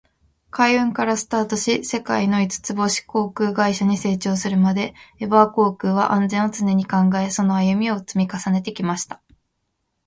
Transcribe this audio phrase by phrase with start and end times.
[0.49, 9.21] 海運からスタートし、世界の五つ星航空会社に成長するまで、エバー航空は「安全」を常に考え、その歩みを積み重ねてきました。